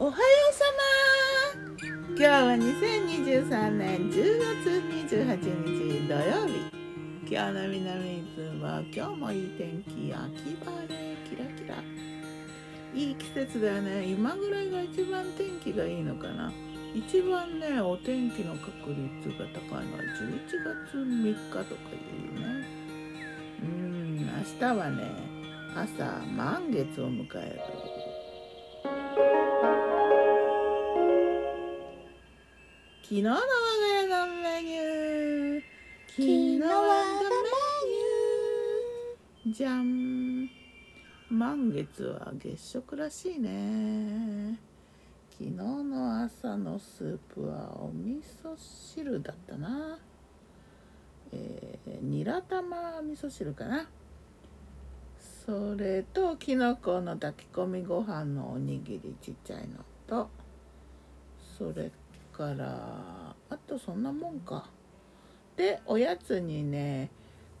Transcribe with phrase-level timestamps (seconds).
[0.00, 0.64] おはようさ
[1.74, 1.88] ま。
[2.10, 6.54] 今日は2023年10月28日土曜日。
[7.28, 11.82] 今日の南伊豆は今日もいい天気秋晴れキラキラ。
[12.94, 14.04] いい季節だよね。
[14.04, 16.52] 今ぐらいが一番天気がいいのかな。
[16.94, 20.38] 一番ねお天気の確率が高いのは11
[20.86, 21.64] 月3日とかい
[22.36, 22.68] うね。
[23.64, 25.10] うん明日はね
[25.74, 27.97] 朝満月を迎える。
[33.08, 33.42] 昨日の我が
[34.02, 35.62] 家のメニュー
[36.10, 37.48] 昨日はのメ
[39.46, 39.54] ニュー？
[39.54, 40.50] じゃん
[41.30, 44.60] 満月は月食らしいね。
[45.30, 49.98] 昨日の朝のスープはお味噌汁だったな。
[51.32, 53.88] えー、ニラ玉味噌汁かな。
[55.46, 60.28] それときのこの炊き込みご飯のおにぎりちっちゃいのと
[61.56, 61.90] それ
[62.38, 64.70] からあとそんなもんか。
[65.56, 67.10] でおやつにね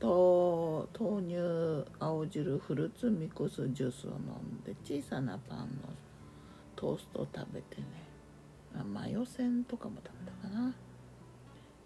[0.00, 0.88] 豆
[1.22, 5.66] 乳青汁フルーツミックスジュースを飲んで小さなパンの
[6.74, 7.86] トーストを食べてね。
[8.76, 10.74] あマヨせんとかも食べたかな。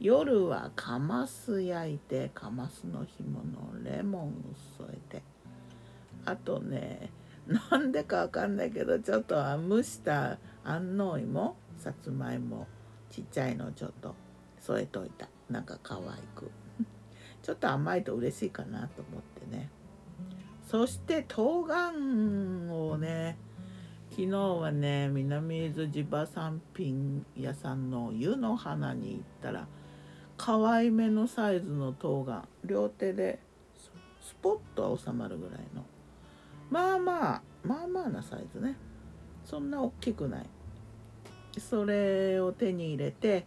[0.00, 4.32] 夜はカマス焼いてカマスの干物レモンを
[4.78, 5.22] 添えて。
[6.24, 7.10] あとね
[7.70, 12.66] なんでかわかんないけどちょっと蒸した安納芋さつまいも
[13.10, 14.14] ちっちゃいのちょっと
[14.60, 15.28] 添えといた。
[15.50, 16.02] なんか可愛
[16.34, 16.50] く。
[17.42, 19.70] ちょっと甘いと嬉しいかなと思ってね。
[20.66, 21.92] そして冬瓜
[22.70, 23.38] をね
[24.10, 29.66] 昨日はね南伊豆地場産品屋さんの湯の花に行ったら
[30.36, 33.38] 可愛めのサイズの冬瓜両手で
[34.20, 35.84] スポッと収まるぐらいの。
[36.70, 38.76] まあまあまあまあなサイズね。
[39.44, 40.46] そんな大きくない。
[41.60, 43.44] それを手に入れて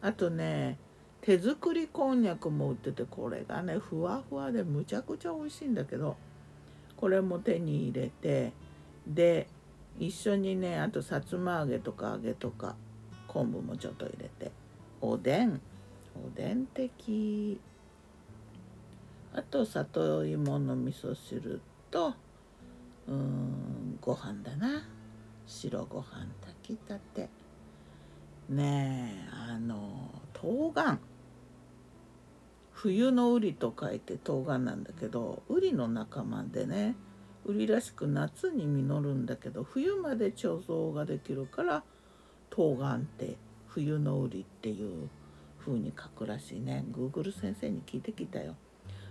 [0.00, 0.78] あとね
[1.20, 6.16] 手作りこんにゃくも売っててこれがねふわふわでむちゃくちゃ美味しいんだけど
[6.96, 8.52] これも手に入れて
[9.06, 9.46] で
[9.98, 12.76] 一緒にねあとさつま揚げとか揚げとか
[13.26, 14.52] 昆布もちょっと入れて
[15.00, 15.60] おでん
[16.14, 17.58] おでん的
[19.34, 22.14] あと里芋の味噌汁と
[23.08, 24.82] うんご飯だな。
[25.46, 26.26] 白ご飯
[26.62, 27.28] 炊きたて。
[28.48, 30.98] ねえあの冬瓜。
[32.72, 36.94] 冬のウリと書いて冬瓜なんだけどウリの仲間でね
[37.46, 41.82] ウリらしく夏に実るんだけど冬まで貯蔵ができるから
[42.50, 43.36] 冬瓜って
[43.68, 45.08] 冬のウリっていう
[45.64, 46.84] 風に書くらしいね。
[46.92, 48.54] Google 先生に聞いてきたよ。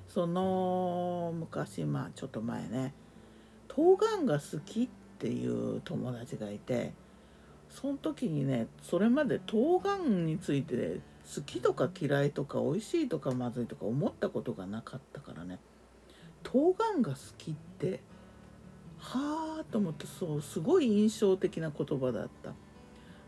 [0.08, 2.94] その昔まあちょっと前ね
[3.68, 6.94] 冬瓜が好きっていう友達がいて
[7.74, 11.00] その時にねそれまで冬瓜について
[11.36, 15.60] 好きとか嫌いとか美味しいとかまずいとか思ったことがなかったからね。
[16.44, 18.02] 冬瓜が好きって
[19.00, 22.54] はあと思ってそうすごい印象的な言葉だった。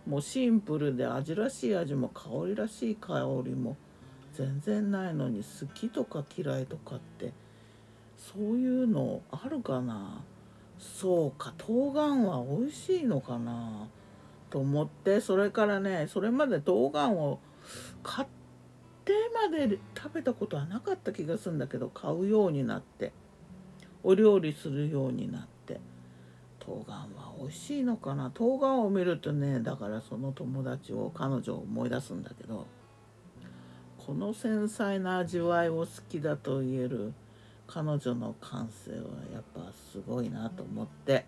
[0.05, 3.75] もうシンプルで味らしい味も香りらしい香りも
[4.33, 7.33] 全然ないのに好きとか嫌いとかって
[8.15, 10.23] そういうのあるかな。
[10.77, 13.87] そうか冬瓜は美味しいのかな。
[14.49, 17.39] と思ってそれからねそれまで冬瓜を
[18.03, 18.27] 買っ
[19.03, 23.11] てまで食べたことはなかった気がするんだけど買うようになって
[24.03, 25.79] お料理するようになって
[26.59, 27.07] 冬瓜は
[27.39, 28.31] 美味しいのかな？
[28.33, 32.65] 冬瓜を見るとねだからその友達を彼女を思い出すんだけど
[33.97, 37.13] この繊細な味わいを好きだと言える
[37.67, 38.97] 彼女の感性は
[39.33, 41.25] やっぱすごいなと思って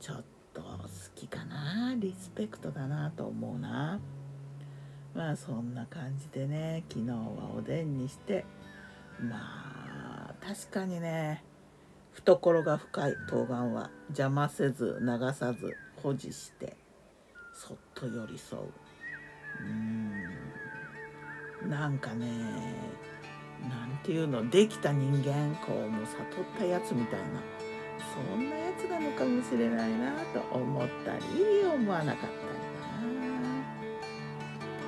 [0.00, 0.24] ちょっと
[0.62, 3.98] 好きかなリスペクトだなと思うな。
[5.14, 8.44] まあそんな感じでね昨日はおでんにして
[9.20, 11.42] まあ確かにね
[12.12, 16.76] 懐が深い冬瓜は邪魔せず流さず保持して
[17.54, 18.62] そっと寄り添う。
[19.60, 19.64] う
[21.66, 21.68] ん。
[21.68, 22.26] なんかね
[23.68, 26.26] なんていうのできた人間こうもう悟っ
[26.58, 27.26] たやつみたいな。
[28.14, 31.22] そんなやつなのかもしれないなと思ったり
[31.64, 32.32] 思わなかったり
[32.72, 32.88] だ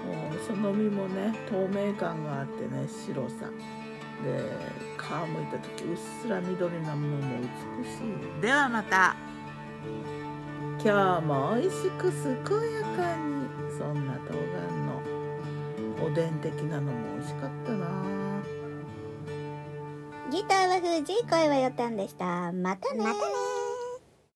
[0.09, 0.21] な。
[0.29, 3.51] もうその実もね透明感があってね白さ。
[4.23, 4.29] で
[4.99, 8.05] 皮むいた時うっすら緑なものも美し
[8.39, 9.17] いではまた。
[10.83, 12.23] 今日も美味しく健
[12.73, 13.49] やかに。
[13.79, 17.87] そんな冬瓜のおでん的なのも美味しかったな。
[20.31, 22.53] ギターは藤井声はよたんでした。
[22.53, 23.40] またねまたね